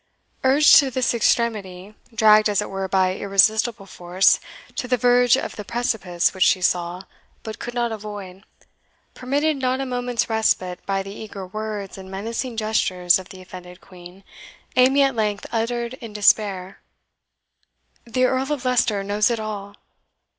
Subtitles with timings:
[0.43, 4.39] Urged to this extremity, dragged as it were by irresistible force
[4.75, 7.03] to the verge of the precipice which she saw,
[7.43, 8.43] but could not avoid
[9.13, 13.79] permitted not a moment's respite by the eager words and menacing gestures of the offended
[13.79, 14.23] Queen,
[14.75, 16.79] Amy at length uttered in despair,
[18.05, 19.75] "The Earl of Leicester knows it all."